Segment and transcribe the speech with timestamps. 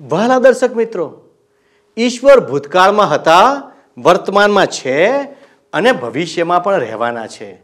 [0.00, 1.20] વહાલા દર્શક મિત્રો,
[1.96, 5.22] ઈશ્વર ભૂતકાળમાં હતા, વર્તમાનમાં છે
[5.72, 7.62] અને ભવિષ્યમાં પણ રહેવાના છે.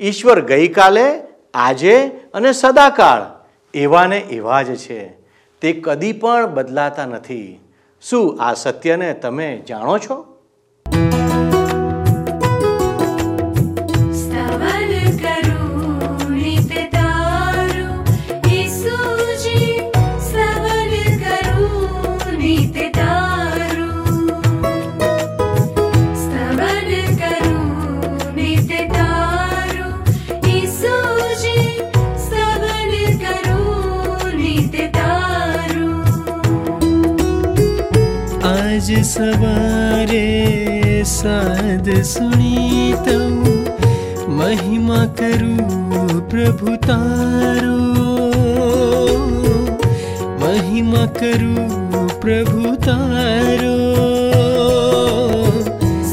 [0.00, 1.22] ઈશ્વર ગઈકાલે,
[1.54, 3.44] આજે અને સદાકાળ
[3.74, 5.08] એવા ને એવા જ છે.
[5.60, 7.60] તે કદી પણ બદલાતા નથી.
[8.02, 10.31] શું આ સત્યને તમે જાણો છો?
[38.96, 40.28] सवारे
[41.06, 43.08] साध सुनीत
[44.28, 45.56] महिमा करू
[46.20, 47.82] प्रभु तारो।
[50.40, 51.54] महिमा करू
[52.20, 53.82] प्रभु तारो।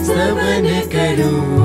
[0.08, 1.59] महिमाकप्रभु करू।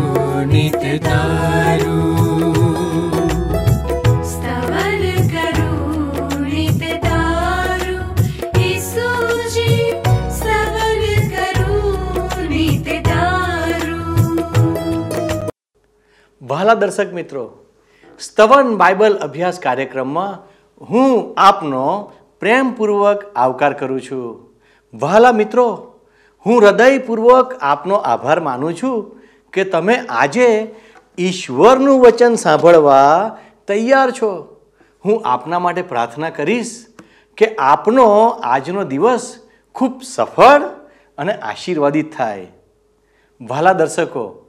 [16.64, 17.64] વહાલા દર્શક મિત્રો,
[18.18, 20.38] સ્તવન બાઇબલ અભ્યાસ કાર્યક્રમમાં
[20.84, 24.54] હું આપનો પ્રેમપૂર્વક આવકાર કરું છું.
[24.94, 25.94] વહાલા મિત્રો,
[26.46, 29.20] હું હૃદયપૂર્વક આપનો આભાર માનું છું
[29.52, 30.74] કે તમે આજે
[31.18, 33.36] ઈશ્વરનું વચન સાંભળવા
[33.68, 34.56] તૈયાર છો.
[35.04, 36.86] હું આપના માટે પ્રાર્થના કરીશ
[37.36, 39.36] કે આપનો આજનો દિવસ
[39.74, 40.62] ખૂબ સફળ
[41.18, 42.46] અને આશીર્વાદિત થાય.
[43.40, 44.43] વહાલા દર્શકો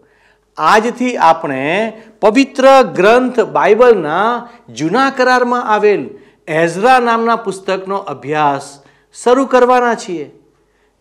[0.57, 6.09] આજથી આપણે પવિત્ર ગ્રંથ બાઇબલના જૂના કરારમાં આવેલ
[6.47, 8.83] એઝરા નામના પુસ્તકનો અભ્યાસ
[9.23, 10.31] શરૂ કરવાના છીએ.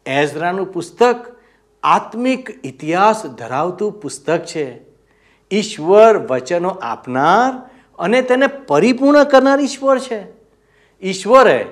[0.06, 1.16] એઝરાનું પુસ્તક
[1.82, 4.80] આત્મિક ઇતિહાસ ધરાવતું પુસ્તક છે.
[5.50, 10.24] ઈશ્વર વચનો આપનાર અને તેને પરિપૂર્ણ કરનાર ઈશ્વર છે.
[11.02, 11.66] ઈશ્વરે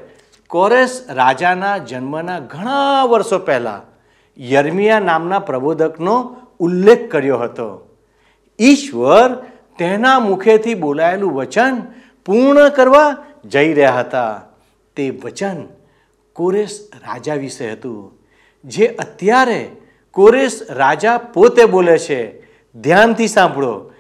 [0.47, 3.93] કોરેસ રાજાના જન્મના ઘણા વર્ષો પહેલાં
[4.49, 7.97] યર્મિયા નામના પ્રબોધકનો ઉલ્લેખ કર્યો હતો.
[8.61, 9.35] ઈશ્વર
[9.79, 11.83] તેના મુખેથી બોલાયેલું વચન
[12.27, 14.43] પૂર્ણ કરવા જઈ રહ્યા હતા.
[14.97, 15.67] તે વચન
[16.33, 18.19] કોરેશ રાજા વિશે હતું.
[18.65, 19.71] જે અત્યારે
[20.11, 22.43] કોરેશ રાજા પોતે બોલે છે.
[22.75, 23.93] ધ્યાનથી સાંભળો.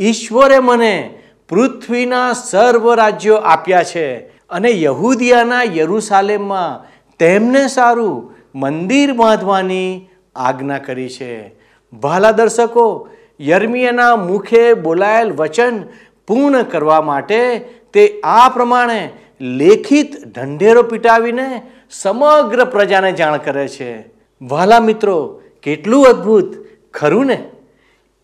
[0.00, 1.18] ઈશ્વરે મને
[1.48, 4.18] પૃથ્વીના સર્વ રાજ્યો આપ્યા છે
[4.50, 11.57] અને યહૂદિયાના યરૂસાલેમમાં તેમને સારું મંદિર બાંધવાની આજ્ઞા કરી છે.
[11.92, 13.08] ભાલા દર્શકો,
[13.40, 15.82] યર્મિયાના મુખે બોલાયેલ વચન
[16.26, 17.58] પૂર્ણ કરવા માટે
[17.92, 24.04] તે આ પ્રમાણે લેખિત ઢંઢેરો પીટાવીને સમગ્ર પ્રજાને જાણ કરે છે.
[24.42, 26.54] વાલા મિત્રો, કેટલું અદ્ભુત!
[26.94, 27.44] ખરું ને?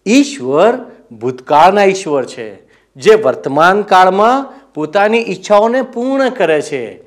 [0.07, 0.75] ઈશ્વર
[1.13, 2.67] ભૂતકાળના ઈશ્વર છે,
[2.97, 7.05] જે વર્તમાન કાળમાં પોતાની ઈચ્છાઓને પૂર્ણ કરે છે.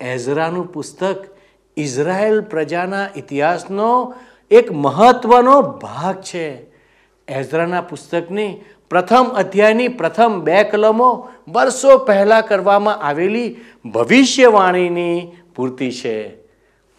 [0.00, 1.16] એઝરાનું પુસ્તક
[1.76, 4.14] ઇઝરાયેલ પ્રજાના ઇતિહાસનો
[4.50, 6.70] એક મહત્વનો ભાગ છે.
[7.28, 16.34] એઝરાના પુસ્તકની પ્રથમ અધ્યાયની પ્રથમ બે કલમો વર્ષો પહેલાં કરવામાં આવેલી ભવિષ્યવાણીની પૂર્તિ છે.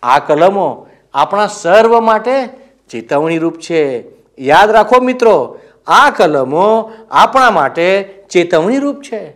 [0.04, 2.48] આ કલમો આપણા સર્વ માટે
[2.90, 4.04] ચેતવણીરૂપ છે.
[4.40, 9.34] યાદ રાખો મિત્રો, આ કલમો આપણા માટે ચેતવણીરૂપ છે.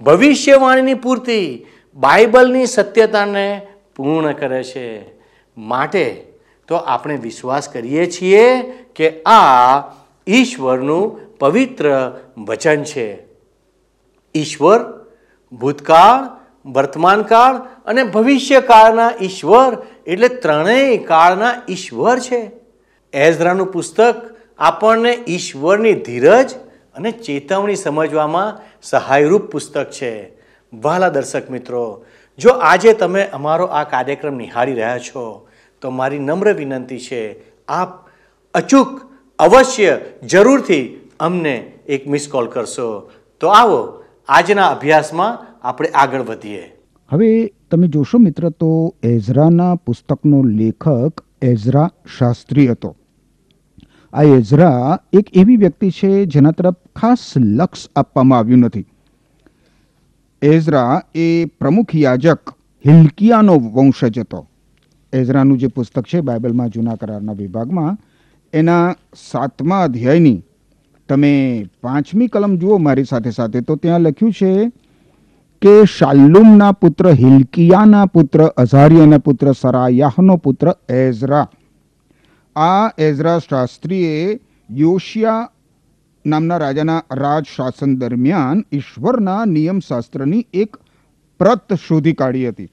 [0.00, 5.04] ભવિષ્યવાણીની પૂર્તિ બાઇબલની સત્યતાને પૂર્ણ કરે છે.
[5.58, 6.27] માટે
[6.68, 8.60] તો આપણે વિશ્વાસ કરીએ છીએ
[8.96, 9.78] કે આ
[10.28, 13.18] ઈશ્વરનું પવિત્ર વચન છે.
[14.34, 14.80] ઈશ્વર,
[15.52, 16.38] ભૂતકાળ
[16.70, 22.50] વર્તમાનકાળ અને ભવિષ્યકાળના ઈશ્વર એટલે ત્રણેય કાળના ઈશ્વર છે.
[23.12, 26.54] એઝરાનું પુસ્તક આપણને ઈશ્વરની ધીરજ
[26.94, 30.32] અને ચેતવણી સમજવામાં સહાયરૂપ પુસ્તક છે.
[30.72, 32.04] વહાલા દર્શક મિત્રો,
[32.38, 35.47] જો આજે તમે અમારો આ કાર્યક્રમ નિહાળી રહ્યા છો
[35.82, 37.88] તો મારી નમ્ર વિનંતી છે, આપ
[38.54, 39.00] અચૂક,
[39.38, 39.98] અવશ્ય
[40.28, 41.56] જરૂરથી અમને
[41.88, 43.10] એક મિસ કોલ કરશો.
[43.40, 46.72] તો આવો, આજના અભ્યાસમાં આપણે આગળ વધીએ.
[47.12, 52.96] હવે તમે જોશો મિત્ર, તો એઝરાના પુસ્તકનો લેખક એઝરા શાસ્ત્રી હતો.
[54.12, 58.84] આ એઝરા એક એવી વ્યક્તિ છે જેના તરફ ખાસ લક્ષ આપવામાં આવ્યું નથી.
[60.42, 62.54] એઝરા એ પ્રમુખ યાજક
[62.86, 64.46] હિલકિયાનો વંશજ હતો.
[65.12, 67.98] એઝરાનું જે પુસ્તક છે, બાઇબલમાં જૂના કરારના વિભાગમાં,
[68.52, 70.42] એના સાતમા અધ્યાયની
[71.08, 71.32] તમે
[71.82, 74.70] પાંચમી કલમ જુઓ મારી સાથે સાથે, તો ત્યાં લખ્યું છે
[75.62, 81.46] કે શાલ્લુમના પુત્ર હિલકિયાના પુત્ર અઝારિયાના પુત્ર સરાયાહનો પુત્ર એઝરા.
[82.56, 84.40] આ એઝરા શાસ્ત્રીએ
[84.70, 85.48] યોશિયા
[86.24, 90.76] નામના રાજાના રાજ શાસન દરમિયાન ઈશ્વરના નિયમશાસ્ત્રની એક
[91.40, 92.70] પ્રત શોધી કાઢી હતી.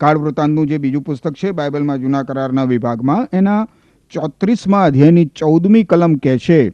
[0.00, 3.68] કાળ વૃત્તાંતનું જે બીજું પુસ્તક છે, બાઇબલમાં જૂના કરારના વિભાગમાં, એના
[4.10, 6.70] ચોત્રીસમાં અધ્યાયની ચૌદમી કલમ કહે છે.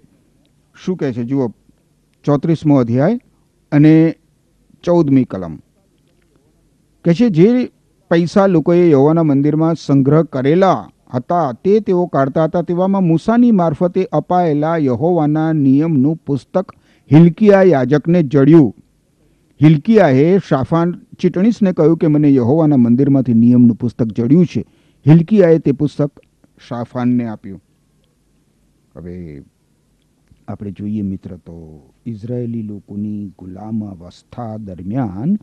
[0.85, 1.25] શું કહે છે?
[1.25, 1.49] જુઓ,
[2.25, 3.21] ચોત્રીસમો અધ્યાય
[3.73, 4.15] અને
[4.85, 5.57] ચૌદમી કલમ.
[7.05, 7.71] કે છે, જે
[8.11, 12.63] પૈસા લોકોએ યહોવાના મંદિરમાં સંગ્રહ કરેલા હતા, તે તેઓ કાઢતા હતા.
[12.63, 16.73] તેવામાં મૂસાની મારફતે અપાયેલા યહોવાના નિયમનું પુસ્તક
[17.13, 18.75] હિલકિયા યાજકને જડ્યું.
[19.61, 24.65] હિલકિયાએ શાફાન ચીટણીસને કહ્યું કે મને યહોવાના મંદિરમાંથી નિયમનું પુસ્તક જડ્યું છે.
[25.07, 26.21] હિલકિયાએ તે પુસ્તક
[26.69, 27.63] શાફાનને આપ્યું.
[28.97, 29.43] હવે
[30.49, 31.57] આપણે જોઈએ મિત્ર તો
[32.07, 35.39] ઇઝરાયેલી લોકોની ગુલામ અવસ્થા દરમિયાન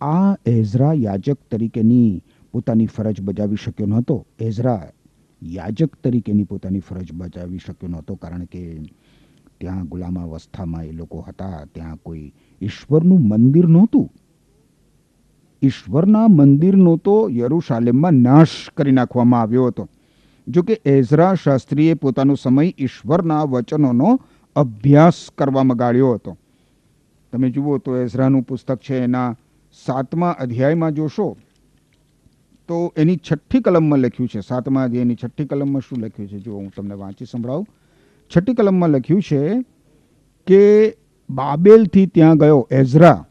[0.00, 2.22] આ એઝરા યાજક તરીકેની
[2.52, 4.26] પોતાની ફરજ બજાવી શક્યો નહોતો.
[4.38, 4.82] એઝરા
[5.42, 8.82] યાજક તરીકેની પોતાની ફરજ બજાવી શક્યો નહોતો કારણ કે
[9.58, 12.32] ત્યાં ગુલામાવસ્થામાં એ લોકો હતા, ત્યાં કોઈ
[12.62, 14.10] ઈશ્વરનું મંદિર નહોતું.
[15.62, 19.88] ઈશ્વરના મંદિરનો તો યરુશાલેમમાં નાશ કરી નાખવામાં આવ્યો હતો.
[20.48, 24.20] જો કે એઝરા શાસ્ત્રીએ પોતાનો સમય ઈશ્વરના વચનોનો
[24.56, 26.36] અભ્યાસ કરવામાં ગાળ્યો હતો.
[27.32, 29.36] તમે જુઓ તો એઝરાનું પુસ્તક છે એના
[29.86, 31.36] સાતમા અધ્યાયમાં જોશો,
[32.68, 34.40] તો એની છઠ્ઠી કલમમાં લખ્યું છે.
[34.40, 36.38] સાતમા અધ્યાયની છઠ્ઠી કલમમાં શું લખ્યું છે?
[36.38, 37.66] જો હું તમને વાંચી સંભળાવું.
[38.30, 39.62] છઠ્ઠી કલમમાં લખ્યું છે
[40.46, 40.62] કે
[41.30, 43.26] બાબેલથી ત્યાં ગયો એઝરા.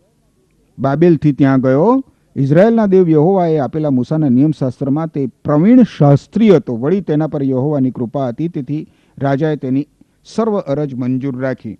[0.79, 2.03] બાબેલથી ત્યાં ગયો
[2.35, 6.77] ઇઝરાયલના દેવ યહોવાએ આપેલા મૂસાના નિયમશાસ્ત્રમાં તે પ્રવીણ શાસ્ત્રી હતો.
[6.77, 8.47] વળી તેના પર યહોવાની કૃપા હતી.
[8.47, 8.87] તેથી
[9.17, 9.87] રાજાએ તેની
[10.25, 11.77] સર્વ અરજ મંજૂર રાખી.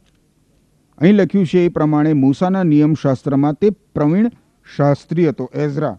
[0.98, 4.30] અહીં લખ્યું છે એ પ્રમાણે મૂસાના નિયમશાસ્ત્રમાં તે પ્રવીણ
[4.78, 5.50] શાસ્ત્રી હતો.
[5.54, 5.98] એઝરા.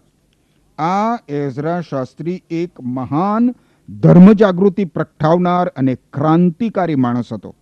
[0.77, 3.55] આ એઝરા શાસ્ત્રી એક મહાન
[3.99, 7.55] ધર્મ જાગૃતિ પ્રગટાવનાર અને ક્રાંતિકારી માણસ હતો.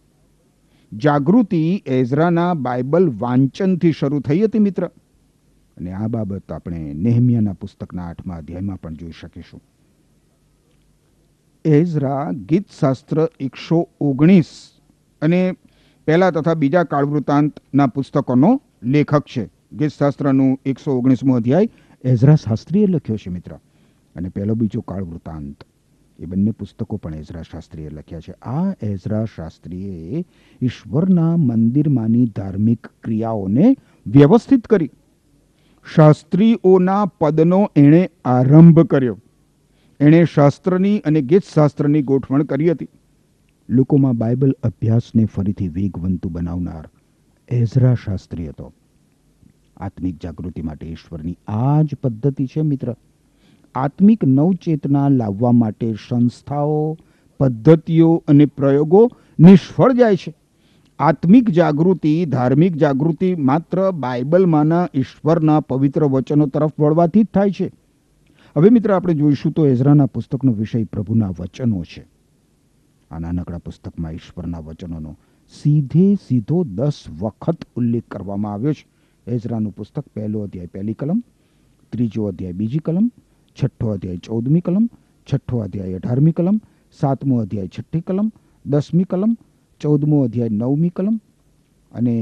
[0.98, 4.88] જાગૃતિ એઝરાના બાઇબલ વાંચનથી શરૂ થઈ હતી, મિત્ર.
[5.78, 9.62] અને આ બાબત આપણે નેહમિયાના પુસ્તકના આઠમા અધ્યાયમાં પણ જોઈ શકીશું.
[11.66, 14.46] એઝરા ગીતશાસ્ત્ર એકસો ઓગણીસ
[15.22, 15.56] અને
[16.06, 19.50] પહેલા તથા બીજા કાળવૃતાંતના પુસ્તકોનો લેખક છે.
[19.74, 21.70] ગીતશાસ્ત્રનું એકસો ઓગણીસમો અધ્યાય
[22.04, 23.52] એઝરા શાસ્ત્રીએ લખ્યો છે, મિત્ર.
[24.16, 25.64] અને પહેલો બીજો કાળવૃતાંત.
[26.20, 28.32] એ બંને પુસ્તકો પણ એઝરા શાસ્ત્રીએ લખ્યા છે.
[28.32, 30.26] આ એઝરા શાસ્ત્રીએ
[30.62, 33.78] ઈશ્વરના મંદિરમાંની ધાર્મિક ક્રિયાઓને
[34.08, 34.90] વ્યવસ્થિત કરી.
[35.96, 39.18] શાસ્ત્રીઓના પદનો એણે આરંભ કર્યો.
[40.00, 42.88] એણે શાસ્ત્રની અને ગીતશાસ્ત્રની ગોઠવણ કરી હતી.
[43.70, 46.90] લોકોમાં બાઇબલ અભ્યાસને ફરીથી વેગવંતુ બનાવનાર
[47.50, 48.74] એઝરા શાસ્ત્રી હતો.
[49.78, 52.96] આત્મિક જાગૃતિ માટે ઈશ્વરની આ જ પદ્ધતિ છે મિત્ર.
[53.76, 56.98] આત્મિક નવચેતના લાવવા માટે સંસ્થાઓ,
[57.40, 60.34] પદ્ધતિઓ અને પ્રયોગો નિષ્ફળ જાય છે.
[61.00, 67.72] આત્મિક જાગૃતિ, ધાર્મિક જાગૃતિ માત્ર બાઇબલમાંના ઈશ્વરના પવિત્ર વચનો તરફ વળવાથી જ થાય છે.
[68.58, 72.08] હવે મિત્ર, આપણે જોઈશું તો એઝરાના પુસ્તકનો વિષય પ્રભુના વચનો છે.
[73.12, 75.18] આ નાનકડા પુસ્તકમાં ઈશ્વરના વચનોનો
[75.62, 78.88] સીધે સીધો દસ વખત ઉલ્લેખ કરવામાં આવ્યો છે.
[79.28, 81.24] એઝરાનું પુસ્તક પહેલો અધ્યાય પહેલી કલમ,
[81.92, 83.12] ત્રીજો અધ્યાય બીજી કલમ
[83.58, 84.86] છઠ્ઠો અધ્યાય ચૌદમી કલમ,
[85.28, 86.58] છઠ્ઠો અધ્યાય અઢારમી કલમ,
[87.00, 88.32] સાતમો અધ્યાય છઠ્ઠી કલમ,
[88.66, 89.38] દસમી કલમ,
[89.82, 91.20] ચૌદમો અધ્યાય નવમી કલમ
[91.92, 92.16] અને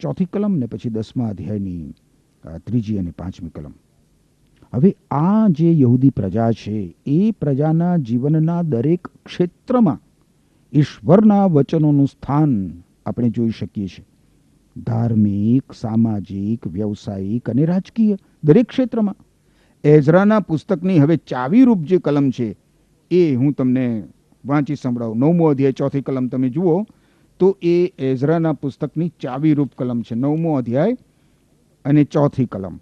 [0.00, 1.94] ચોથી કલમ ને પછી દસમા અધ્યાયની
[2.66, 3.74] ત્રીજી અને પાંચમી કલમ.
[4.72, 10.00] હવે આ જે યહૂદી પ્રજા છે, એ પ્રજાના જીવનના દરેક ક્ષેત્રમાં
[10.72, 12.52] ઈશ્વરના વચનોનું સ્થાન
[13.06, 14.06] આપણે જોઈ શકીએ છીએ.
[14.76, 19.16] ધાર્મિક, સામાજિક, વ્યવસાયિક અને રાજકીય દરેક ક્ષેત્રમાં.
[19.86, 22.56] એઝરાના પુસ્તકની હવે ચાવીરૂપ જે કલમ છે,
[23.10, 24.04] એ હું તમને
[24.46, 25.18] વાંચી સંભળાવું.
[25.18, 26.86] નવમો અધ્યાય, ચોથી કલમ તમે જુઓ,
[27.38, 30.14] તો એ એઝરાના પુસ્તકની ચાવીરૂપ કલમ છે.
[30.14, 30.96] નવમો અધ્યાય
[31.84, 32.80] અને ચોથી કલમ.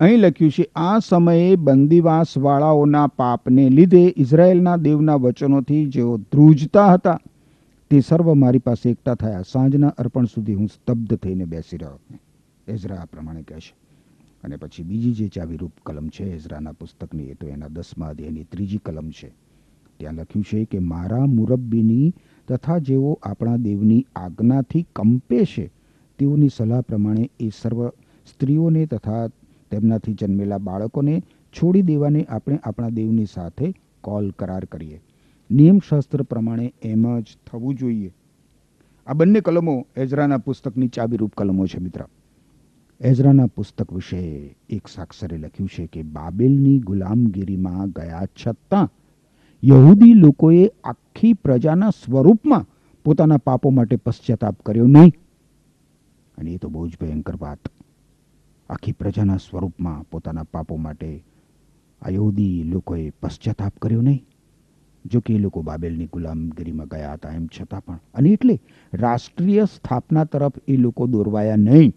[0.00, 7.20] અહીં લખ્યું છે, આ સમયે બંદીવાસવાળાઓના પાપને લીધે ઇઝરાયેલના દેવના વચનોથી જેઓ ધ્રુજતા હતા,
[7.90, 9.42] તે સર્વ મારી પાસે એકઠા થયા.
[9.52, 12.18] સાંજના અર્પણ સુધી હું સ્તબ્ધ થઈને બેસી રહ્યો
[12.68, 13.83] એઝરા આ પ્રમાણે કહે છે.
[14.44, 18.78] અને પછી બીજી જે ચાવીરૂપ કલમ છે એઝરાના પુસ્તકની, એ તો એના દસમા અધ્યાયની ત્રીજી
[18.78, 19.34] કલમ છે.
[19.96, 22.14] ત્યાં લખ્યું છે કે, મારા મુરબ્બીની
[22.48, 25.72] તથા જેઓ આપણા દેવની આજ્ઞાથી કંપે છે,
[26.18, 27.88] તેઓની સલાહ પ્રમાણે એ સર્વ
[28.26, 29.28] સ્ત્રીઓને તથા
[29.70, 31.22] તેમનાથી જન્મેલા બાળકોને
[31.52, 35.00] છોડી દેવાને આપણે આપણા દેવની સાથે કોલ કરાર કરીએ.
[35.50, 38.14] નિયમશાસ્ત્ર પ્રમાણે એમ જ થવું જોઈએ.
[39.06, 42.04] આ બંને કલમો એઝરાના પુસ્તકની ચાવીરૂપ કલમો છે, મિત્ર.
[43.00, 48.90] એઝરાના પુસ્તક વિશે એક સાક્ષરે લખ્યું છે કે બાબેલની ગુલામગીરીમાં ગયા છતાં
[49.64, 52.66] યહૂદી લોકોએ આખી પ્રજાના સ્વરૂપમાં
[53.04, 55.12] પોતાના પાપો માટે પશ્ચાતાપ કર્યો નહીં.
[56.38, 57.58] અને એ તો બહુ જ ભયંકર વાત.
[58.70, 61.24] આખી પ્રજાના સ્વરૂપમાં પોતાના પાપો માટે
[62.02, 62.08] આ
[62.64, 64.24] લોકોએ પશ્ચાતાપ કર્યો નહીં.
[65.06, 68.00] જો કે એ લોકો બાબેલની ગુલામગીરીમાં ગયા હતા એમ છતાં પણ.
[68.14, 68.60] અને એટલે
[68.92, 71.92] રાષ્ટ્રીય સ્થાપના તરફ એ લોકો દોરવાયા નહીં.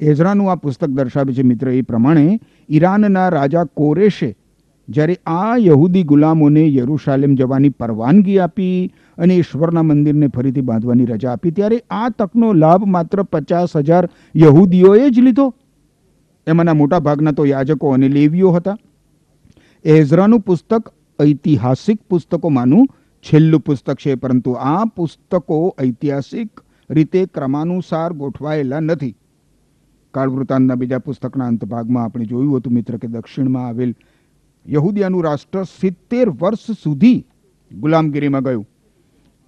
[0.00, 2.40] એઝરાનું આ પુસ્તક દર્શાવે છે મિત્ર એ પ્રમાણે,
[2.70, 4.36] ઈરાનના રાજા કોરેશે
[4.88, 11.50] જ્યારે આ યહૂદી ગુલામોને યરૂશાલેમ જવાની પરવાનગી આપી અને ઈશ્વરના મંદિરને ફરીથી બાંધવાની રજા આપી,
[11.50, 15.54] ત્યારે આ તકનો લાભ માત્ર પચાસ હજાર યહૂદીઓએ જ લીધો.
[16.46, 18.76] એમાંના મોટા ભાગના તો યાજકો અને લેવીઓ હતા.
[19.84, 22.88] એઝરાનું પુસ્તક ઐતિહાસિક પુસ્તકોમાંનું
[23.24, 26.48] છેલ્લું પુસ્તક છે, પરંતુ આ પુસ્તકો ઐતિહાસિક
[26.90, 29.14] રીતે ક્રમાનુસાર ગોઠવાયેલા નથી.
[30.14, 33.92] કાળવૃતાંતના બીજા પુસ્તકના અંતભાગમાં આપણે જોયું હતું મિત્ર કે દક્ષિણમાં આવેલ
[34.66, 37.18] યહૂદિયાનું રાષ્ટ્ર સિત્તેર વર્ષ સુધી
[37.70, 38.66] ગુલામગીરીમાં ગયું.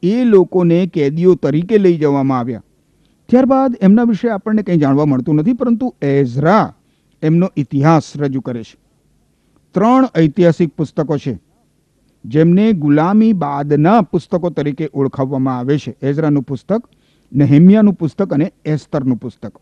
[0.02, 2.62] એ લોકોને કેદીઓ તરીકે લઈ જવામાં આવ્યા.
[3.28, 6.66] ત્યારબાદ એમના વિશે આપણને કંઈ જાણવા મળતું નથી, પરંતુ એઝરા
[7.22, 8.76] એમનો ઇતિહાસ રજૂ કરે છે.
[9.74, 11.34] ત્રણ ઐતિહાસિક પુસ્તકો છે,
[12.24, 15.96] જેમને ગુલામી બાદના પુસ્તકો તરીકે ઓળખાવવામાં આવે છે.
[16.02, 16.82] એઝરાનું પુસ્તક,
[17.32, 19.54] નહેમિયાનું પુસ્તક અને એસ્તરનું પુસ્તક.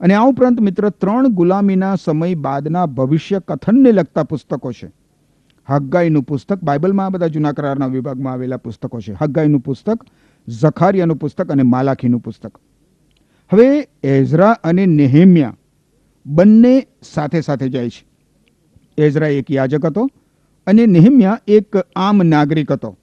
[0.00, 4.92] અને આ ઉપરાંત મિત્ર, ત્રણ ગુલામીના સમય બાદના ભવિષ્ય કથનને લગતા પુસ્તકો છે.
[5.68, 9.12] હગ્ગાઈનું પુસ્તક, બાઇબલમાં આ બધા જૂના કરારના વિભાગમાં આવેલા પુસ્તકો છે.
[9.12, 10.04] હગ્ગાઈનું પુસ્તક,
[10.48, 12.58] ઝખારિયાનું પુસ્તક અને માલાખીનું પુસ્તક.
[13.52, 15.56] હવે એઝરા અને નેહેમિયા
[16.26, 18.06] બંને સાથે સાથે જાય છે.
[18.98, 20.08] એઝરા એક યાજક હતો
[20.66, 22.98] અને નેહમિયા એક આમ નાગરિક હતો.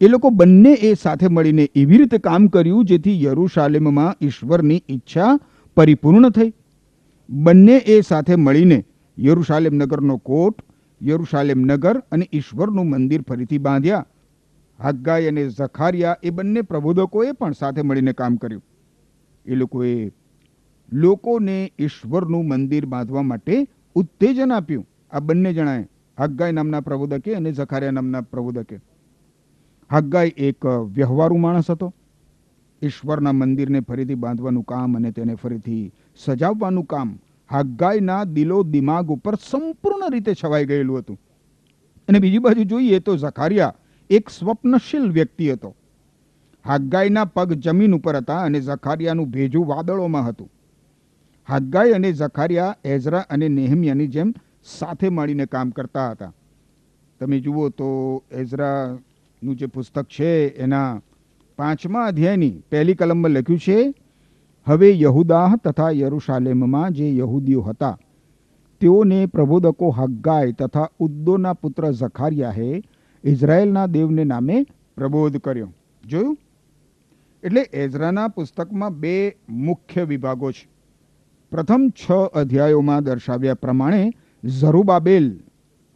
[0.00, 5.38] એ લોકો બંને એ સાથે મળીને એવી રીતે કામ કર્યું જેથી યરુશાલેમમાં ઈશ્વરની ઈચ્છા
[5.76, 6.54] પરિપૂર્ણ થઈ.
[7.30, 8.84] બંને એ સાથે મળીને
[9.18, 10.62] યરુશાલેમ નગરનો કોટ,
[11.02, 14.06] યરુશાલેમ નગર અને ઈશ્વરનું મંદિર ફરીથી બાંધ્યા.
[14.80, 18.64] હગ્ગાઈ અને ઝખારિયા એ બંને પ્રબોધકોએ પણ સાથે મળીને કામ કર્યું.
[19.46, 20.12] એ લોકોએ
[20.92, 24.86] લોકોને ઈશ્વરનું મંદિર બાંધવા માટે ઉત્તેજન આપ્યું.
[25.12, 25.88] આ બંને જણાએ
[26.18, 28.80] હગ્ગાઈ નામના પ્રબોધકે અને ઝખારિયા નામના પ્રબોધકે.
[29.90, 31.94] હગ્ગાઈ એક વ્યવહારુ માણસ હતો.
[32.82, 37.18] ઈશ્વરના મંદિરને ફરીથી બાંધવાનું કામ અને તેને ફરીથી સજાવવાનું કામ
[37.52, 41.18] હગ્ગાઈના દિલો દિમાગ ઉપર સંપૂર્ણ રીતે છવાઈ ગયેલું હતું.
[42.08, 43.74] અને બીજી બાજુ જોઈએ તો ઝખારિયા
[44.10, 45.74] એક સ્વપ્નશીલ વ્યક્તિ હતો.
[46.66, 50.50] હગ્ગાઈના પગ જમીન ઉપર હતા અને ઝખારિયાનું ભેજું વાદળોમાં હતું.
[51.48, 56.32] હગ્ગાઈ અને ઝખારિયા એઝરા અને નેહમિયાની જેમ સાથે મળીને કામ કરતા હતા.
[57.20, 61.00] તમે જુઓ તો એઝરાનું જે પુસ્તક છે એના
[61.58, 63.94] પાંચમા અધ્યાયની પહેલી કલમમાં લખ્યું છે,
[64.66, 67.98] હવે યહુદાહ તથા યરુશાલેમમાં જે યહૂદીઓ હતા,
[68.80, 72.82] તેઓને પ્રબોધકો હગ્ગાય તથા ઉદ્દોના પુત્ર ઝખારિયાએ
[73.24, 75.72] ઇઝરાયેલના દેવને નામે પ્રબોધ કર્યો.
[76.06, 76.38] જોયું?
[77.42, 80.68] એટલે એઝરાના પુસ્તકમાં બે મુખ્ય વિભાગો છે.
[81.50, 84.12] પ્રથમ છ અધ્યાયોમાં દર્શાવ્યા પ્રમાણે
[84.44, 85.40] ઝરુબાબેલ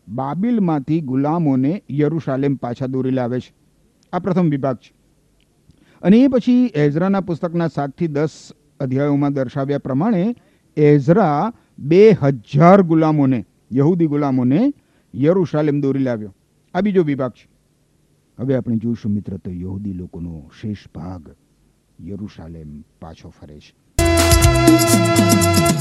[0.08, 3.54] બાબિલમાંથી ગુલામોને યરુશાલેમ પાછા દોરી લાવે છે.
[4.12, 4.97] આ પ્રથમ વિભાગ છે.
[6.02, 8.30] અને એ પછી એઝરાના પુસ્તકના સાતથી દસ
[8.80, 10.34] અધ્યાયોમાં દર્શાવ્યા પ્રમાણે
[10.76, 14.72] એઝરા બે હજાર ગુલામોને યહૂદી ગુલામોને
[15.14, 16.34] યરુશાલેમ દોરી લાવ્યો.
[16.74, 17.48] આ બીજો વિભાગ છે.
[18.40, 21.30] હવે આપણે જોઈશું મિત્ર તો યહૂદી લોકોનો શેષ ભાગ
[22.06, 23.74] યરુશાલેમ પાછો ફરે છે.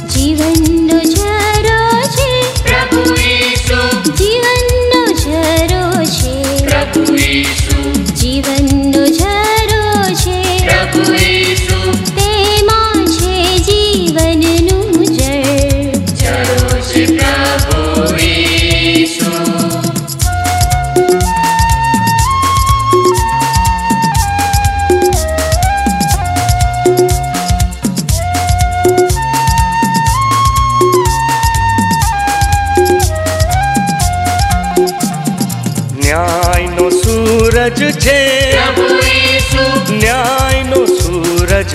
[0.07, 2.41] જીવનનો ઝરો છે.
[2.41, 4.12] પ્રભુ ઈસુ.
[4.12, 6.57] જીવનનો ઝરો છે.
[6.67, 7.91] પ્રભુ ઈસુ.
[7.93, 8.66] જીવનનો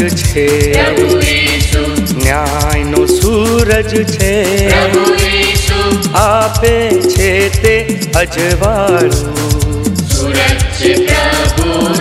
[0.03, 0.73] સૂરજ છે.
[2.25, 4.69] ન્યાયનો સૂરજ છે.
[6.15, 9.11] આપે છે તે અજવાળું.
[10.11, 11.95] સૂરજ પ્રભુ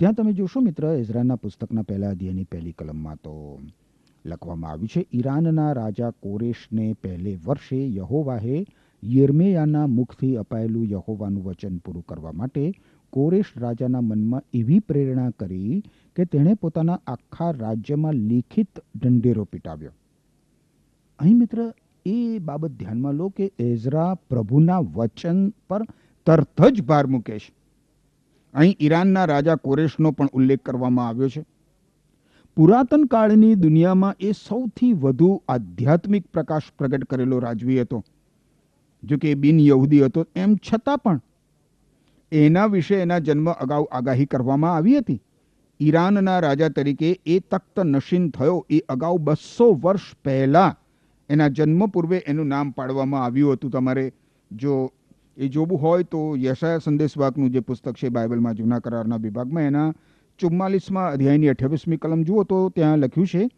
[0.00, 3.58] ત્યાં તમે જોશો મિત્ર ઇઝરાયલના પુસ્તકના પહેલા અધ્યાયની પહેલી કલમમાં તો
[4.26, 8.64] લખવામાં આવ્યું છે, ઈરાનના રાજા કોરેશને પહેલે વર્ષે યહોવાહે
[9.04, 12.72] યર્મેયાના મુખથી અપાયેલું યહોવાનું વચન પૂરું કરવા માટે
[13.10, 15.82] કોરેશ રાજાના મનમાં એવી પ્રેરણા કરી
[16.16, 19.90] કે તેણે પોતાના આખા રાજ્યમાં લિખિત ઢંઢેરો પીટાવ્યો.
[21.18, 21.72] અહીં મિત્ર,
[22.06, 25.82] એ બાબત ધ્યાનમાં લો કે એઝરા પ્રભુના વચન પર
[26.26, 27.59] તરત જ ભાર મૂકે છે.
[28.54, 31.44] અહીં ઈરાનના રાજા કોરેશનો પણ ઉલ્લેખ કરવામાં આવ્યો છે.
[32.56, 38.04] પુરાતન કાળની દુનિયામાં એ સૌથી વધુ આધ્યાત્મિક પ્રકાશ પ્રગટ કરેલો રાજવી હતો.
[39.04, 41.20] જો કે બિન યહૂદી હતો, એમ છતાં પણ
[42.32, 45.22] એના વિશે એના જન્મ અગાઉ આગાહી કરવામાં આવી હતી.
[45.80, 48.66] ઈરાનના રાજા તરીકે એ તખ્ત નશીન થયો.
[48.70, 50.76] એ અગાઉ બસો વર્ષ પહેલાં
[51.28, 53.70] એના જન્મ પૂર્વે એનું નામ પાડવામાં આવ્યું હતું.
[53.70, 54.12] તમારે
[54.50, 54.92] જો
[55.40, 59.92] એ જોવું હોય તો યશાયા સંદેશવાકનું જે પુસ્તક છે બાઇબલમાં જૂના કરારના વિભાગમાં એના
[60.38, 63.48] ચુમ્માલીસમાં અધ્યાયની અઠ્યાવીસમી કલમ જુઓ તો ત્યાં લખ્યું છે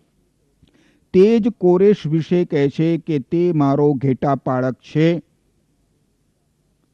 [1.15, 5.23] તે જ કોરેશ વિશે કહે છે કે તે મારો ઘેટા પાળક છે.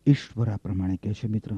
[0.07, 1.51] ઈશ્વર પ્રમાણે કહે છે મિત્ર.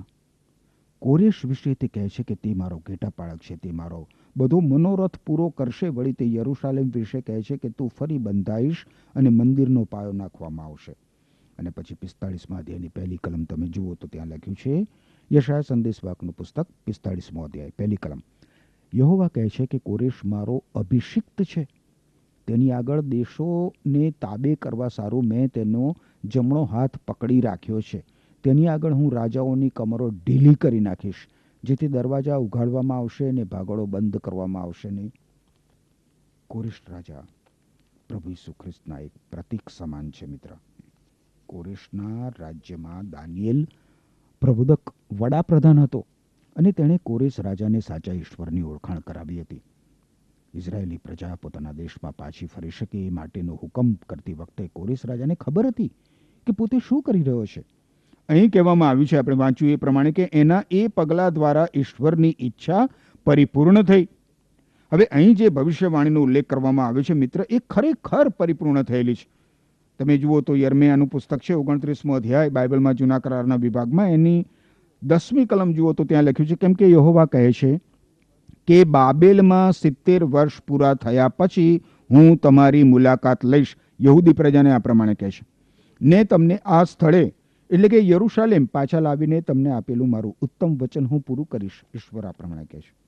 [0.98, 5.16] કોરેશ વિશે તે કહે છે કે તે મારો ઘેટા પાળક છે, તે મારો બધો મનોરથ
[5.26, 10.12] પૂરો કરશે, વળી તે યરુશાલેમ વિશે કહે છે કે તું ફરી બંધાઈશ અને મંદિરનો પાયો
[10.12, 10.94] નાખવામાં આવશે.
[11.60, 14.86] અને પછી પિસ્તાળીસમાં અધ્યાયની પહેલી કલમ તમે જુઓ તો ત્યાં લખ્યું છે
[15.32, 18.22] યશાય સંદેશવાકનું પુસ્તક, પિસ્તાળીસમો અધ્યાય, પહેલી કલમ.
[18.94, 21.68] યહોવા કહે છે કે કોરેશ મારો અભિષિક્ત છે.
[22.46, 25.94] તેની આગળ દેશોને તાબે કરવા સારું મેં તેનો
[26.24, 28.04] જમણો હાથ પકડી રાખ્યો છે.
[28.44, 31.28] તેની આગળ હું રાજાઓની કમરો ઢીલી કરી નાખીશ,
[31.64, 35.12] જેથી દરવાજા ઉઘાડવામાં આવશે અને ભાગળો બંધ કરવામાં આવશે નહીં.
[36.48, 37.22] કોરેશ રાજા
[38.08, 40.50] પ્રભુ ઈસુ ખ્રિસ્તના એક પ્રતીક સમાન છે મિત્ર.
[41.50, 43.66] કોરેશના રાજ્યમાં દાનિયેલ
[44.40, 46.06] પ્રબોધક વડાપ્રધાન હતો
[46.56, 49.62] અને તેણે કોરેશ રાજાને સાચા ઈશ્વરની ઓળખાણ કરાવી હતી.
[50.54, 55.66] ઇઝરાયેલી પ્રજા પોતાના દેશમાં પાછી ફરી શકે એ માટેનો હુકમ કરતી વખતે કોરેશ રાજાને ખબર
[55.66, 55.88] હતી
[56.46, 57.64] કે પોતે શું કરી રહ્યો છે.
[58.28, 62.88] અહીં કહેવામાં આવ્યું છે, આપણે વાંચ્યું એ પ્રમાણે કે એના એ પગલાં દ્વારા ઈશ્વરની ઈચ્છા
[63.26, 64.08] પરિપૂર્ણ થઈ.
[64.92, 69.39] હવે અહીં જે ભવિષ્યવાણીનો ઉલ્લેખ કરવામાં આવ્યો છે, મિત્ર, એ ખરેખર પરિપૂર્ણ થયેલી છે.
[70.00, 74.08] તમે જુઓ તો યર્મિયાનું પુસ્તક છે, ઓગણત્રીસમો અધ્યાય, બાઇબલમાં જૂના કરારના વિભાગમાં.
[74.08, 74.46] એની
[75.02, 77.80] દસમી કલમ જુઓ તો ત્યાં લખ્યું છે, કેમ કે યહોવા કહે છે
[78.68, 83.76] કે બાબેલમાં સિત્તેર વર્ષ પૂરા થયા પછી હું તમારી મુલાકાત લઈશ.
[84.00, 85.46] યહૂદી પ્રજાને આ પ્રમાણે કહે છે.
[86.02, 87.34] ને તમને આ સ્થળે,
[87.70, 92.32] એટલે કે યરુશાલેમ પાછા લાવીને તમને આપેલું મારું ઉત્તમ વચન હું પૂરું કરીશ, ઈશ્વર આ
[92.32, 92.99] પ્રમાણે કહે છે.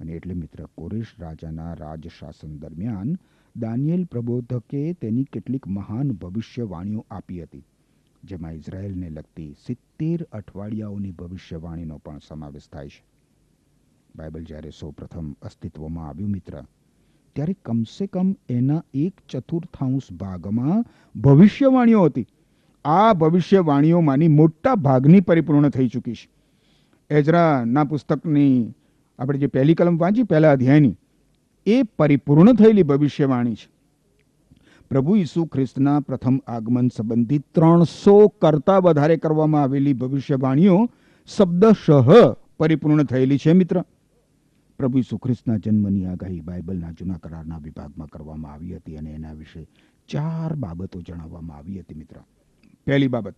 [0.00, 3.14] અને એટલે મિત્ર કોરેશ રાજાના રાજ શાસન દરમિયાન
[3.56, 7.64] દાનિયેલ પ્રબોધકે તેની કેટલીક મહાન ભવિષ્યવાણીઓ આપી હતી,
[8.24, 13.02] જેમાં ઇઝરાયેલને લગતી સિત્તેર અઠવાડિયાઓની ભવિષ્યવાણીનો પણ સમાવેશ થાય છે.
[14.16, 16.62] બાઇબલ જ્યારે સૌપ્રથમ અસ્તિત્વમાં આવ્યું મિત્ર,
[17.36, 20.84] ત્યારે કમસે કમ એના એક ચતુર્થાંશ ભાગમાં
[21.20, 22.26] ભવિષ્યવાણીઓ હતી.
[22.84, 26.28] આ ભવિષ્યવાણીઓમાંની મોટા ભાગની પરિપૂર્ણ થઈ ચૂકી છે.
[27.10, 28.74] એજરાના પુસ્તકની
[29.18, 30.96] આપણે જે પહેલી કલમ વાંચી, પહેલા અધ્યાયની,
[31.66, 33.68] એ પરિપૂર્ણ થયેલી ભવિષ્યવાણી છે.
[34.90, 40.90] પ્રભુ ઈસુ ખ્રિસ્તના પ્રથમ આગમન સંબંધિત ત્રણસો કરતાં વધારે કરવામાં આવેલી ભવિષ્યવાણીઓ
[41.26, 43.82] શબ્દશઃ પરિપૂર્ણ થયેલી છે, મિત્ર.
[44.78, 49.68] પ્રભુ ઈસુ ખ્રિસ્તના જન્મની આગાહી બાઇબલના જૂના કરારના વિભાગમાં કરવામાં આવી હતી અને એના વિશે
[50.08, 52.16] ચાર બાબતો જણાવવામાં આવી હતી, મિત્ર.
[52.86, 53.34] પહેલી બાબત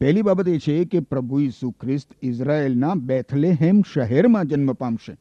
[0.00, 5.16] પહેલી બાબત એ છે કે પ્રભુ ઈસુ ખ્રિસ્ત ઇઝરાયેલના બેથલેહેમ શહેરમાં જન્મ પામશે.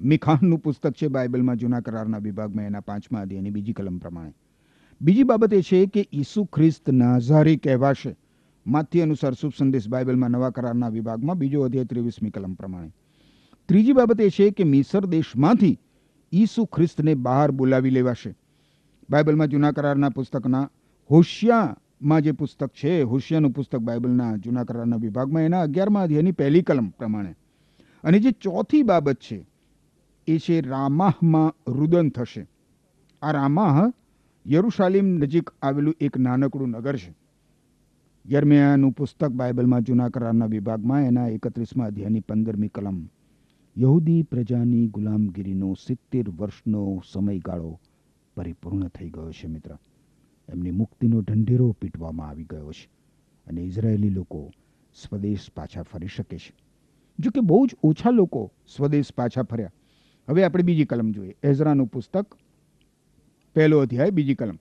[0.00, 4.34] મિખાનનું પુસ્તક છે બાઇબલમાં જૂના કરારના વિભાગમાં, એના પાંચમા અધ્યાયની બીજી કલમ પ્રમાણે.
[5.00, 8.16] બીજી બાબત એ છે કે ઈસુ ખ્રિસ્ત નાઝારી કહેવાશે.
[8.66, 12.92] માથી અનુસાર શુભ સંદેશ બાઇબલમાં નવા કરારના વિભાગમાં, બીજો અધ્યાય ત્રેવીસમી કલમ પ્રમાણે.
[13.68, 15.78] ત્રીજી બાબત એ છે કે મિસર દેશમાંથી
[16.32, 18.34] ઈસુ ખ્રિસ્તને બહાર બોલાવી લેવાશે.
[19.10, 20.70] બાઇબલમાં જૂના કરારના પુસ્તકના
[22.00, 26.88] હોશિયામાં જે પુસ્તક છે, હોશિયાનું પુસ્તક બાઇબલના જૂના કરારના વિભાગમાં, એના અગિયારમાં અધ્યાયની પહેલી કલમ
[26.88, 27.36] પ્રમાણે.
[28.04, 29.46] અને જે ચોથી બાબત છે,
[30.26, 32.48] એ છે રામાહમાં રુદન થશે.
[33.22, 33.92] આ રામાહ
[34.46, 37.14] યરુશાલિમ નજીક આવેલું એક નાનકડું નગર છે.
[38.28, 43.08] યર્મિયાનું પુસ્તક બાઇબલમાં જૂના કરારના વિભાગમાં, એના એકત્રીસમાં અધ્યાયની પંદરમી કલમ.
[43.78, 47.80] યહૂદી પ્રજાની ગુલામગીરીનો સિત્તેર વર્ષનો સમયગાળો
[48.36, 49.78] પરિપૂર્ણ થઈ ગયો છે, મિત્ર.
[50.50, 52.90] એમની મુક્તિનો ઢંઢેરો પીટવામાં આવી ગયો છે
[53.46, 54.50] અને ઇઝરાયેલી લોકો
[54.94, 56.52] સ્વદેશ પાછા ફરી શકે છે.
[57.18, 59.72] જો કે બહુ જ ઓછા લોકો સ્વદેશ પાછા ફર્યા.
[60.28, 61.34] હવે આપણે બીજી કલમ જોઈએ.
[61.42, 62.34] એઝરાનું પુસ્તક,
[63.54, 64.58] પહેલો અધ્યાય, બીજી કલમ.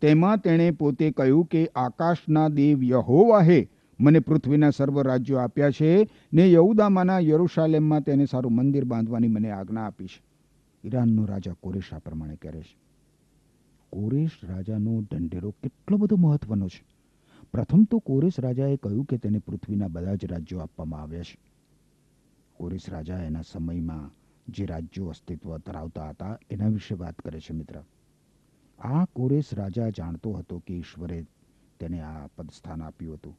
[0.00, 6.52] તેમાં તેણે પોતે કહ્યું કે આકાશના દેવ યહોવાહે મને પૃથ્વીના સર્વ રાજ્યો આપ્યા છે ને
[6.52, 10.22] યહુદામાના યરુશાલેમમાં તેને સારું મંદિર બાંધવાની મને આજ્ઞા આપી છે.
[10.84, 12.81] ઈરાનનો રાજા કોરેશા પ્રમાણે કરે છે.
[13.92, 16.84] કોરેશ રાજાનો ઢંઢેરો કેટલો બધો મહત્વનો છે.
[17.52, 21.38] પ્રથમ તો કોરેશ રાજાએ કહ્યું કે તેને પૃથ્વીના બધા જ રાજ્યો આપવામાં આવ્યા છે.
[22.52, 24.10] કોરેશ રાજા એના સમયમાં
[24.48, 27.82] જે રાજ્યો અસ્તિત્વ ધરાવતા હતા, એના વિશે વાત કરે છે મિત્ર.
[28.78, 31.26] આ કોરેશ રાજા જાણતો હતો કે ઈશ્વરે
[31.80, 33.38] તેને આ પદસ્થાન આપ્યું હતું.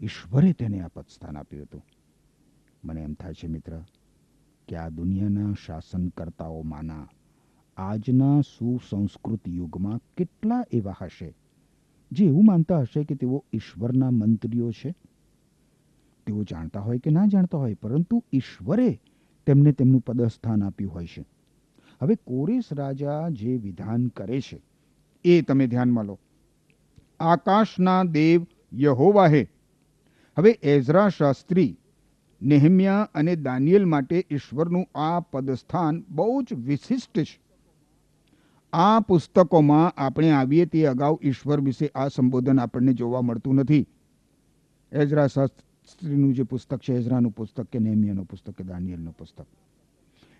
[0.00, 1.84] ઈશ્વરે તેને આ પદસ્થાન આપ્યું હતું.
[2.84, 3.82] મને એમ થાય છે મિત્ર,
[4.68, 7.08] કે આ દુનિયાના શાસનકર્તાઓમાંના
[7.76, 11.34] આજના સુસંસ્કૃત યુગમાં કેટલા એવા હશે?
[12.12, 14.94] જે એવું માનતા હશે કે તેઓ ઈશ્વરના મંત્રીઓ છે?
[16.26, 19.00] તેઓ જાણતા હોય કે ના જાણતા હોય, પરંતુ ઈશ્વરે
[19.46, 21.24] તેમને તેમનું પદસ્થાન આપ્યું હોય છે.
[22.02, 24.62] હવે કોરેશ રાજા જે વિધાન કરે છે,
[25.24, 26.18] એ તમે ધ્યાનમાં લો.
[27.20, 29.46] આકાશના દેવ યહોવાહે.
[30.36, 31.78] હવે એઝરા શાસ્ત્રી
[32.42, 37.43] નેહમ્યા અને દાનિયેલ માટે ઈશ્વરનું આ પદસ્થાન બહુ જ વિશિષ્ટ છે.
[38.76, 43.86] આ પુસ્તકોમાં આપણે આવીએ તે અગાઉ ઈશ્વર વિશે આ સંબોધન આપણને જોવા મળતું નથી.
[44.92, 49.46] એઝરા શાસ્ત્રીનું જે પુસ્તક છે, એઝરાનું પુસ્તક કે નેમિયાનું પુસ્તક કે દાનિયલનું પુસ્તક.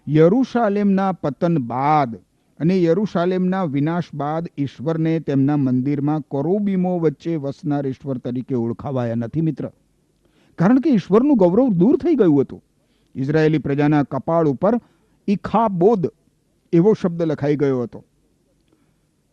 [0.09, 2.17] યરુશાલેમના પતન બાદ
[2.59, 9.71] અને યરુશાલેમના વિનાશ બાદ ઈશ્વરને તેમના મંદિરમાં કોરોબીમો વચ્ચે વસનાર ઈશ્વર તરીકે ઓળખાવાયા નથી મિત્ર.
[10.59, 12.65] કારણ કે ઈશ્વરનું ગૌરવ દૂર થઈ ગયું હતું.
[13.15, 14.81] ઇઝરાયેલી પ્રજાના કપાળ ઉપર
[15.29, 16.13] ઇખાબોદ
[16.73, 18.05] એવો શબ્દ લખાઈ ગયો હતો.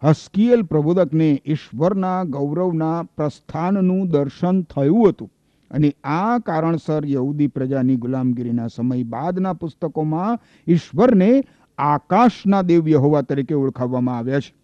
[0.04, 5.32] હસ્કિયલ પ્રબોધકને ઈશ્વરના ગૌરવના પ્રસ્થાનનું દર્શન થયું હતું
[5.72, 11.44] અને આ કારણસર યહૂદી પ્રજાની ગુલામગીરીના સમય બાદના પુસ્તકોમાં ઈશ્વરને
[11.78, 14.56] આકાશના દેવ યહોવા તરીકે ઓળખાવવામાં આવ્યા છે.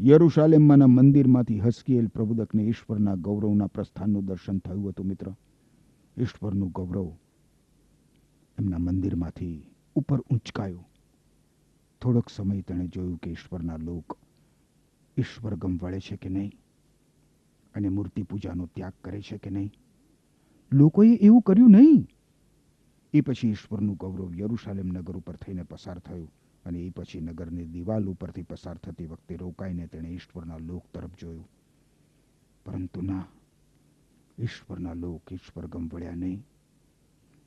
[0.00, 5.26] યરુશાલેમમાંના મંદિરમાંથી હસ્કિયેલ પ્રબોધકને ઈશ્વરના ગૌરવના પ્રસ્થાનનું દર્શન થયું હતું, મિત્ર.
[6.16, 7.12] ઈશ્વરનું ગૌરવ
[8.58, 10.88] એમના મંદિરમાંથી ઉપર ઊંચકાયું.
[12.02, 14.18] થોડોક સમય તેણે જોયું કે ઈશ્વરના લોક
[15.18, 16.52] ઈશ્વર ગમ વળે છે કે નહીં?
[17.74, 19.72] અને મૂર્તિ પૂજાનો ત્યાગ કરે છે કે નહીં?
[20.72, 22.06] લોકોએ એવું કર્યું નહીં.
[23.12, 26.32] એ પછી ઈશ્વરનું ગૌરવ યરુશાલેમ નગર ઉપર થઈને પસાર થયું
[26.64, 31.48] અને એ પછી નગરની દિવાલ ઉપરથી પસાર થતી વખતે રોકાઈને તેણે ઈશ્વરના લોક તરફ જોયું.
[32.66, 33.26] પરંતુ ના,
[34.38, 36.46] ઈશ્વરના લોક ઈશ્વર ગમ વળ્યા નહીં.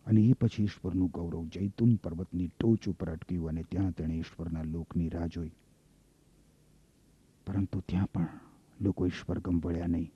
[0.06, 5.10] અને એ પછી ઈશ્વરનું ગૌરવ જૈતુન પર્વતની ટોચ ઉપર અટક્યું અને ત્યાં તેણે ઈશ્વરના લોકની
[5.10, 5.52] રાહ જોઈ.
[7.48, 8.28] પરંતુ ત્યાં પણ
[8.82, 10.12] લોકો ઈશ્વર ગમ વળ્યા નહીં.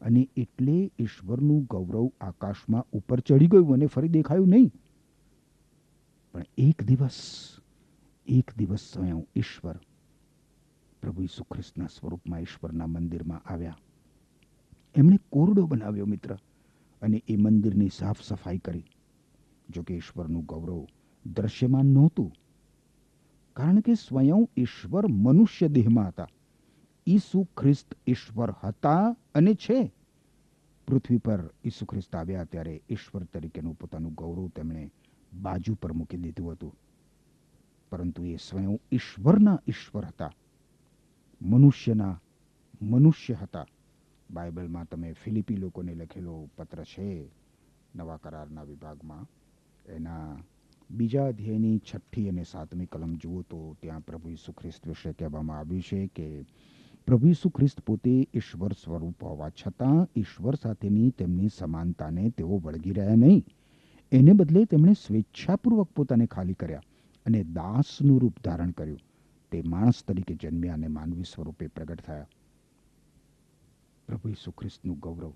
[0.00, 4.72] અને એટલે ઈશ્વરનું ગૌરવ આકાશમાં ઉપર ચડી ગયું અને ફરી દેખાયું નહીં.
[6.34, 7.18] પણ એક દિવસ
[8.26, 9.76] એક દિવસ સ્વયં ઈશ્વર,
[11.02, 13.76] પ્રભુ ઈસુ ખ્રિસ્તના સ્વરૂપમાં ઈશ્વરના મંદિરમાં આવ્યા.
[14.94, 16.36] એમણે કોરડો બનાવ્યો મિત્ર,
[17.02, 18.84] અને એ મંદિરની સાફ સફાઈ કરી.
[19.68, 20.86] જોકે ઈશ્વરનું ગૌરવ
[21.26, 22.32] દ્રશ્યમાન નહોતું,
[23.56, 26.28] કારણ કે સ્વયં ઈશ્વર મનુષ્ય દેહમાં હતા.
[27.10, 29.92] ઈસુ ખ્રિસ્ત ઈશ્વર હતા અને છે.
[30.88, 34.90] પૃથ્વી પર ઈસુ ખ્રિસ્ત આવ્યા ત્યારે ઈશ્વર તરીકેનું પોતાનું ગૌરવ તેમણે
[35.32, 36.78] બાજુ પર મૂકી દીધું હતું.
[37.90, 40.30] પરંતુ એ સ્વયં ઈશ્વરના ઈશ્વર હતા.
[41.42, 42.20] મનુષ્યના
[42.82, 43.66] મનુષ્ય હતા.
[44.30, 47.30] બાઇબલમાં તમે ફિલિપી લોકોને લખેલો પત્ર છે,
[47.96, 49.26] નવા કરારના વિભાગમાં.
[49.92, 50.36] એના
[50.90, 55.82] બીજા અધ્યાયની છઠ્ઠી અને સાતમી કલમ જુઓ તો ત્યાં પ્રભુ ઈસુ ખ્રિસ્ત વિશે કહેવામાં આવ્યું
[55.82, 56.44] છે કે
[57.06, 63.14] પ્રભુ ઈસુ ખ્રિસ્ત પોતે ઈશ્વર સ્વરૂપ હોવા છતાં ઈશ્વર સાથેની તેમની સમાનતાને તેઓ વળગી રહ્યા
[63.14, 63.44] નહીં.
[64.12, 66.82] એને બદલે તેમણે સ્વેચ્છાપૂર્વક પોતાને ખાલી કર્યા
[67.26, 68.98] અને દાસનું રૂપ ધારણ કર્યું.
[69.50, 72.26] તે માણસ તરીકે જન્મ્યા અને માનવી સ્વરૂપે પ્રગટ થયા.
[74.08, 75.32] પ્રભુ ઈસુ ખ્રિસ્તનું ગૌરવ.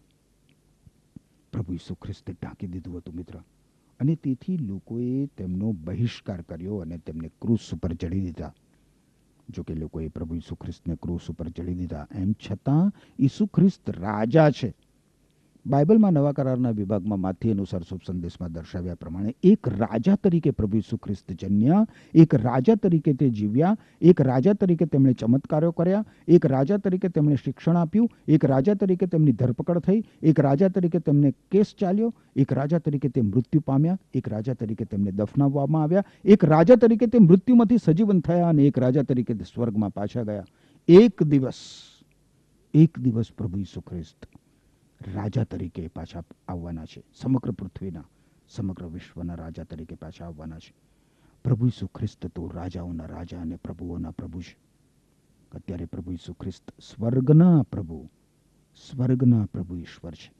[1.52, 3.38] પ્રભુ ઈસુ ખ્રિસ્તે ઢાંકી દીધું હતું મિત્ર.
[4.00, 8.52] અને તેથી લોકોએ તેમનો બહિષ્કાર કર્યો અને તેમને ક્રૂસ ઉપર ચડી દીધા.
[9.48, 12.06] જો કે લોકોએ પ્રભુ ઈસુ ખ્રિસ્તને ક્રૂસ ઉપર ચડી દીધા.
[12.14, 14.74] એમ છતાં ઈસુ ખ્રિસ્ત રાજા છે.
[15.66, 20.98] બાઇબલમાં નવા કરારના વિભાગમાં માથી અનુસાર શુભ સંદેશમાં દર્શાવ્યા પ્રમાણે એક રાજા તરીકે પ્રભુ ઈસુ
[20.98, 21.78] ખ્રિસ્ત જન્મ્યા
[22.14, 23.70] એક રાજા તરીકે તે જીવ્યા
[24.02, 29.08] એક રાજા તરીકે તેમણે ચમત્કારો કર્યા એક રાજા તરીકે તેમણે શિક્ષણ આપ્યું એક રાજા તરીકે
[29.08, 33.98] તેમની ધરપકડ થઈ એક રાજા તરીકે તેમને કેસ ચાલ્યો એક રાજા તરીકે તે મૃત્યુ પામ્યા
[34.14, 38.84] એક રાજા તરીકે તેમને દફનાવવામાં આવ્યા એક રાજા તરીકે તે મૃત્યુમાંથી સજીવન થયા અને એક
[38.86, 40.46] રાજા તરીકે સ્વર્ગમાં પાછા ગયા
[40.88, 41.66] એક દિવસ
[42.74, 44.34] એક દિવસ પ્રભુ ઈસુ ખ્રિસ્ત
[45.00, 47.02] રાજા તરીકે પાછા આવવાના છે.
[47.14, 48.04] સમગ્ર પૃથ્વીના,
[48.48, 50.74] સમગ્ર વિશ્વના રાજા તરીકે પાછા આવવાના છે.
[51.44, 54.56] પ્રભુ ઈસુ ખ્રિસ્ત તો રાજાઓના રાજા અને પ્રભુઓના પ્રભુ છે
[55.52, 58.08] અત્યારે પ્રભુ ઈસુ ખ્રિસ્ત સ્વર્ગના પ્રભુ
[58.90, 60.32] સ્વર્ગના પ્રભુ ઈશ્વર છે.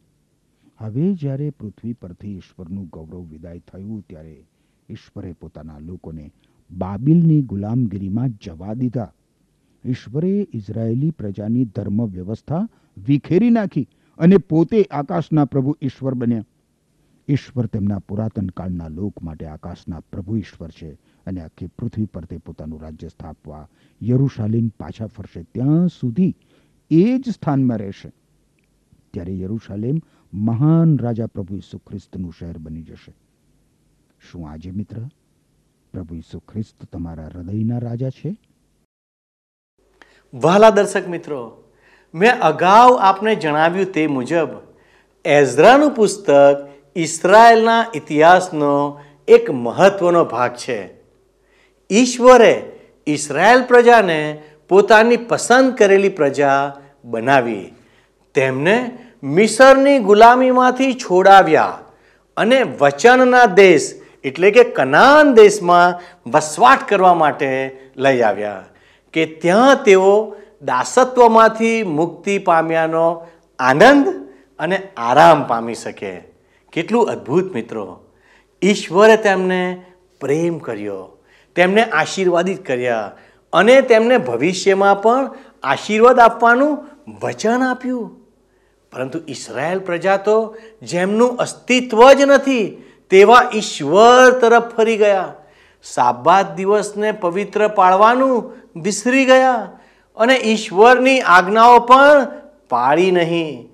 [0.78, 4.46] હવે જ્યારે પૃથ્વી પરથી ઈશ્વરનું ગૌરવ વિદાય થયું ત્યારે
[4.88, 6.32] ઈશ્વરે પોતાના લોકોને
[6.70, 9.12] બાબિલની ગુલામગીરીમાં જવા દીધા.
[9.84, 12.68] ઈશ્વરે ઇઝરાયેલી પ્રજાની ધર્મ વ્યવસ્થા
[13.06, 13.88] વિખેરી નાખી.
[14.18, 16.44] અને પોતે આકાશના પ્રભુ ઈશ્વર બન્યા.
[17.28, 20.90] ઈશ્વર તેમના પુરાતન કાળના લોક માટે આકાશના પ્રભુ ઈશ્વર છે
[21.26, 23.68] અને આખી પૃથ્વી પર તે પોતાનું રાજ્ય સ્થાપવા
[24.02, 25.42] યરુશાલિમ પાછા ફરશે.
[25.42, 26.36] ત્યાં સુધી
[26.90, 28.12] એ જ સ્થાનમાં રહેશે.
[29.12, 30.00] ત્યારે યરુશાલેમ
[30.32, 33.14] મહાન રાજા પ્રભુ ઈસુ ખ્રિસ્તનું શહેર બની જશે.
[34.30, 34.98] શું આજે મિત્ર
[35.92, 38.36] પ્રભુ ઈસુ ખ્રિસ્ત તમારા હૃદયના રાજા છે?
[40.34, 41.63] વહાલા દર્શક મિત્રો
[42.14, 44.50] મેં અગાઉ આપને જણાવ્યું તે મુજબ,
[45.24, 46.58] એઝરાનું પુસ્તક
[46.96, 48.74] ઇસરાયલના ઇતિહાસનો
[49.28, 50.78] એક મહત્વનો ભાગ છે.
[51.90, 52.52] ઈશ્વરે
[53.06, 54.20] ઇસરાયલ પ્રજાને
[54.70, 56.60] પોતાની પસંદ કરેલી પ્રજા
[57.04, 57.66] બનાવી.
[58.34, 58.76] તેમને
[59.22, 61.80] મિસરની ગુલામીમાંથી છોડાવ્યા
[62.36, 63.88] અને વચનના દેશ,
[64.24, 65.98] એટલે કે કનાન દેશમાં
[66.30, 67.50] વસવાટ કરવા માટે
[67.96, 68.64] લઈ આવ્યા,
[69.14, 70.14] કે ત્યાં તેઓ
[70.64, 73.26] દાસત્વમાંથી મુક્તિ પામ્યાનો
[73.58, 76.20] આનંદ અને આરામ પામી શકે.
[76.72, 78.04] કેટલું અદ્ભુત મિત્રો.
[78.62, 79.84] ઈશ્વરે તેમને
[80.20, 81.18] પ્રેમ કર્યો.
[81.56, 83.12] તેમને આશીર્વાદિત કર્યા
[83.52, 85.30] અને તેમને ભવિષ્યમાં પણ
[85.62, 86.86] આશીર્વાદ આપવાનું
[87.22, 88.16] વચન આપ્યું.
[88.92, 95.32] પરંતુ ઇસરાયેલ પ્રજા તો જેમનું અસ્તિત્વ જ નથી, તેવા ઈશ્વર તરફ ફરી ગયા.
[95.82, 99.78] સાબાત દિવસને પવિત્ર પાળવાનું વિસરી ગયા.
[100.16, 102.26] અને ઈશ્વરની આજ્ઞાઓ પણ
[102.68, 103.68] પાળી નહીં.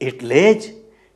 [0.00, 0.62] એટલે જ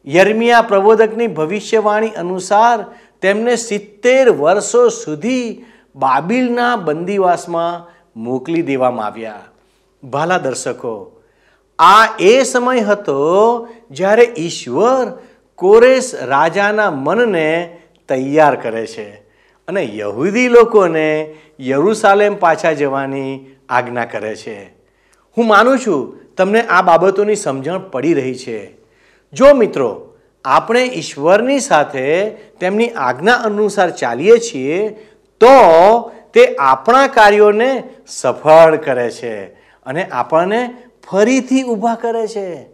[0.06, 2.84] યર્મિયા પ્રબોધકની ભવિષ્યવાણી અનુસાર
[3.22, 5.64] તેમને સિત્તેર વર્ષો સુધી
[5.96, 9.42] બાબિલના બંદીવાસમાં મોકલી દેવામાં આવ્યા.
[10.04, 11.22] ભાલા દર્શકો,
[11.78, 15.18] આ એ સમય હતો જ્યારે ઈશ્વર
[15.54, 19.10] કોરેશ રાજાના મનને તૈયાર કરે છે
[19.68, 24.64] અને યહૂદી લોકોને યરુસાલેમ પાછા જવાની આજ્ઞા કરે છે.
[25.38, 28.76] હું માનું છું તમને આ બાબતોની સમજણ પડી રહી છે.
[29.32, 34.88] જો મિત્રો, આપણે ઈશ્વરની સાથે તેમની આજ્ઞા અનુસાર ચાલીએ છીએ,
[35.40, 39.44] તો તે આપણા કાર્યોને સફળ કરે છે
[39.86, 40.74] અને આપણને
[41.10, 42.64] ફરીથી ઊભા કરે છે.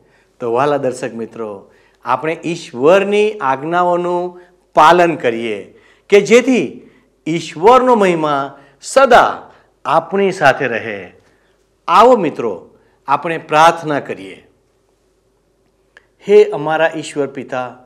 [0.40, 1.70] તો વાલા દર્શક મિત્રો,
[2.04, 4.40] આપણે ઈશ્વરની આજ્ઞાઓનું
[4.74, 5.78] પાલન કરીએ
[6.08, 6.90] કે જેથી
[7.26, 9.51] ઈશ્વરનો મહિમા સદા
[9.84, 11.12] આપણી સાથે રહે.
[11.88, 12.70] આવો મિત્રો,
[13.08, 14.46] આપણે પ્રાર્થના કરીએ.
[16.28, 17.76] હે અમારા ઈશ્વર પિતા,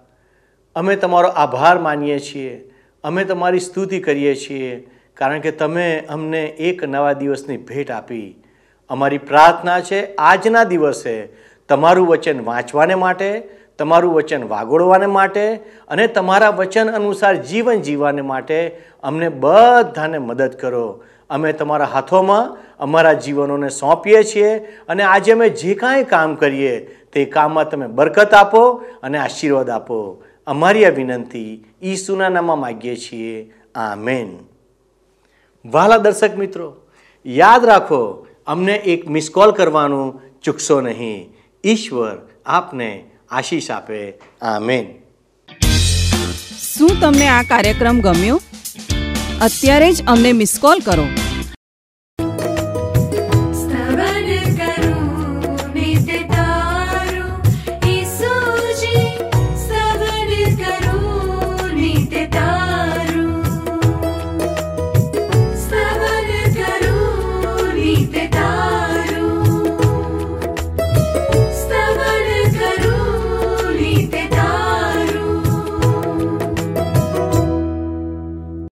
[0.76, 2.72] અમે તમારો આભાર માનીએ છીએ.
[3.04, 8.44] અમે તમારી સ્તુતિ કરીએ છીએ, કારણ કે તમે અમને એક નવા દિવસની ભેટ આપી.
[8.88, 11.28] અમારી પ્રાર્થના છે, આજના દિવસે
[11.68, 15.56] તમારું વચન વાંચવાને માટે, તમારું વચન વાગોળવાને માટે
[15.88, 21.04] અને તમારા વચન અનુસાર જીવન જીવવાને માટે અમને બધાને મદદ કરો.
[21.30, 24.50] અમે તમારા હાથોમાં અમારા જીવનોને સોંપીએ છીએ
[24.88, 26.74] અને આજે અમે જે કાંઈ કામ કરીએ
[27.12, 28.62] તે કામમાં તમે બરકત આપો
[29.02, 29.98] અને આશીર્વાદ આપો.
[30.46, 31.50] અમારી આ વિનંતી
[31.82, 33.36] ઈસુના નામમાં માગીએ છીએ.
[33.74, 34.28] આ મેન
[35.64, 36.68] વાલા દર્શક મિત્રો,
[37.26, 38.02] યાદ રાખો,
[38.46, 41.18] અમને એક મિસ કોલ કરવાનું ચૂકશો નહીં.
[41.64, 42.90] ઈશ્વર આપને
[43.30, 44.00] આશીષ આપે.
[44.42, 44.86] આ મેન
[46.66, 48.38] શું તમને આ કાર્યક્રમ ગમ્યો?
[49.40, 51.25] અત્યારે જ અમને મિસ કોલ કરો.